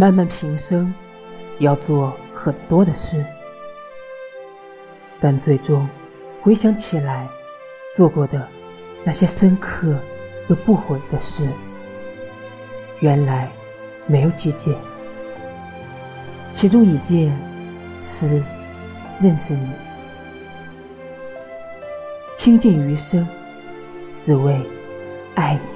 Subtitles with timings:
[0.00, 0.94] 漫漫平生
[1.58, 3.22] 要做很多的事，
[5.20, 5.86] 但最终
[6.40, 7.28] 回想起来，
[7.94, 8.48] 做过的
[9.04, 9.94] 那些深刻
[10.48, 11.46] 又不悔的事，
[13.00, 13.50] 原来
[14.06, 14.74] 没有几件。
[16.50, 17.30] 其中一件
[18.06, 18.42] 是
[19.20, 19.68] 认识你，
[22.38, 23.28] 倾尽余生，
[24.18, 24.58] 只为
[25.34, 25.69] 爱你。